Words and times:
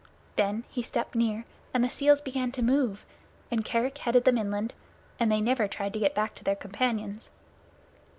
Then 0.35 0.63
he 0.71 0.81
stepped 0.81 1.13
near 1.13 1.45
and 1.75 1.83
the 1.83 1.87
seals 1.87 2.21
began 2.21 2.51
to 2.53 2.63
move, 2.63 3.05
and 3.51 3.63
Kerick 3.63 3.99
headed 3.99 4.25
them 4.25 4.39
inland, 4.39 4.73
and 5.19 5.31
they 5.31 5.41
never 5.41 5.67
tried 5.67 5.93
to 5.93 5.99
get 5.99 6.15
back 6.15 6.33
to 6.37 6.43
their 6.43 6.55
companions. 6.55 7.29